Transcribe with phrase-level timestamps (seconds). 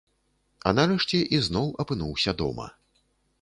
[0.71, 2.67] А нарэшце ізноў апынуўся дома.